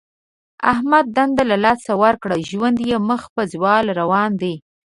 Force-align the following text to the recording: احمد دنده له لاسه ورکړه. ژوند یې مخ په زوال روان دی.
احمد 0.71 1.05
دنده 1.17 1.43
له 1.51 1.57
لاسه 1.65 1.91
ورکړه. 2.03 2.35
ژوند 2.49 2.77
یې 2.89 2.97
مخ 3.09 3.21
په 3.35 3.41
زوال 3.53 3.85
روان 3.99 4.31
دی. 4.41 4.55